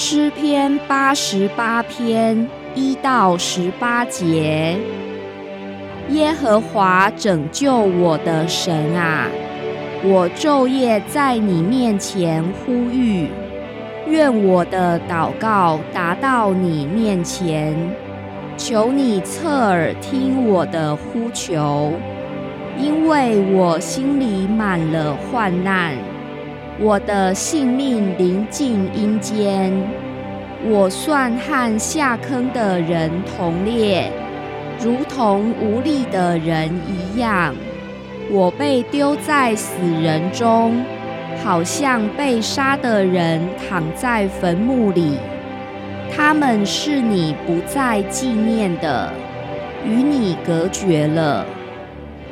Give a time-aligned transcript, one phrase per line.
[0.00, 4.76] 诗篇八十八篇一到十八节。
[6.10, 9.26] 耶和华拯救我的神啊，
[10.04, 13.28] 我昼夜在你面前呼吁，
[14.06, 17.76] 愿我的祷告达到你面前，
[18.56, 21.92] 求你侧耳听我的呼求，
[22.80, 25.96] 因为我心里满了患难。
[26.80, 29.72] 我的性命临近阴间，
[30.64, 34.12] 我算和下坑的人同列，
[34.80, 37.52] 如同无力的人一样。
[38.30, 40.80] 我被丢在死人中，
[41.42, 45.18] 好像被杀的人躺在坟墓里。
[46.14, 49.12] 他们是你不再纪念的，
[49.84, 51.44] 与你隔绝了。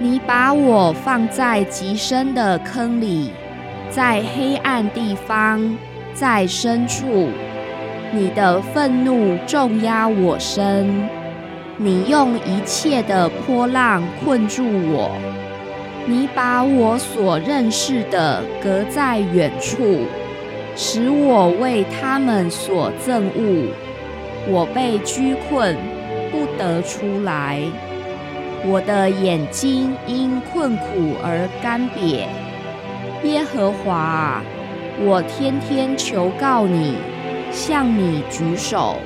[0.00, 3.30] 你把我放在极深的坑里。
[3.94, 5.76] 在黑暗地方，
[6.14, 7.28] 在深处，
[8.10, 11.06] 你的愤怒重压我身，
[11.76, 15.10] 你用一切的波浪困住我，
[16.06, 20.06] 你把我所认识的隔在远处，
[20.74, 23.68] 使我为他们所憎恶。
[24.48, 25.76] 我被拘困，
[26.30, 27.60] 不得出来，
[28.64, 32.24] 我的眼睛因困苦而干瘪。
[33.24, 34.42] 耶和华，
[34.98, 36.96] 我天天求告你，
[37.52, 38.96] 向你举手。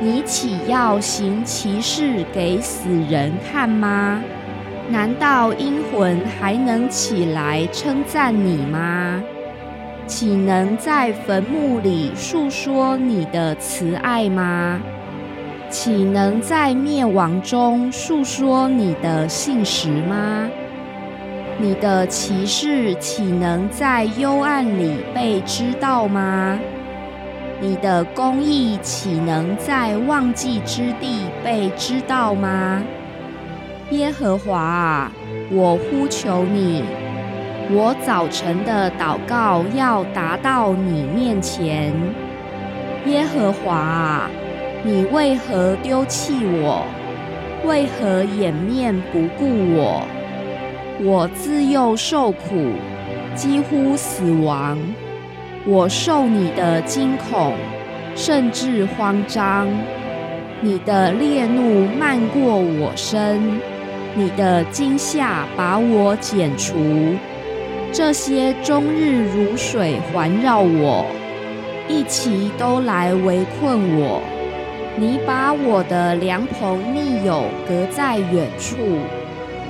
[0.00, 4.20] 你岂要行奇事给死人看吗？
[4.88, 9.22] 难道阴魂还能起来称赞你吗？
[10.06, 14.80] 岂能在坟墓里述说你的慈爱吗？
[15.70, 20.50] 岂能在灭亡中述说你的信实吗？
[21.56, 26.58] 你的骑士岂能在幽暗里被知道吗？
[27.60, 32.82] 你的公义岂能在忘记之地被知道吗？
[33.90, 35.12] 耶和华啊，
[35.52, 36.82] 我呼求你，
[37.70, 41.92] 我早晨的祷告要达到你面前。
[43.06, 44.30] 耶和华啊，
[44.82, 46.84] 你为何丢弃我？
[47.64, 50.02] 为何掩面不顾我？
[51.02, 52.72] 我自幼受苦，
[53.34, 54.78] 几乎死亡。
[55.66, 57.54] 我受你的惊恐，
[58.14, 59.66] 甚至慌张。
[60.60, 63.60] 你的烈怒漫过我身，
[64.14, 66.76] 你的惊吓把我剪除。
[67.92, 71.04] 这些终日如水环绕我，
[71.88, 74.22] 一齐都来围困我。
[74.96, 78.76] 你把我的良朋密友隔在远处。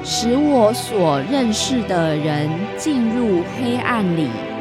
[0.07, 4.54] 使我所认识的人进入黑暗里。